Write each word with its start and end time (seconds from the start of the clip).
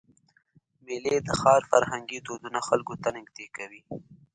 میلې 0.85 1.15
د 1.27 1.29
ښار 1.39 1.61
فرهنګي 1.71 2.19
دودونه 2.27 2.59
خلکو 2.67 2.93
ته 3.01 3.09
نږدې 3.17 3.47
کوي. 3.57 3.81